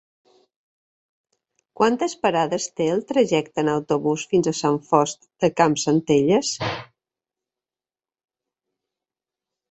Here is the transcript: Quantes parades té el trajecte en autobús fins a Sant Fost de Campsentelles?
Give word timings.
Quantes 1.79 2.13
parades 2.21 2.63
té 2.79 2.87
el 2.93 3.03
trajecte 3.11 3.61
en 3.63 3.69
autobús 3.73 4.23
fins 4.31 4.49
a 4.51 4.53
Sant 4.59 4.79
Fost 4.87 5.29
de 5.45 5.49
Campsentelles? 5.61 6.49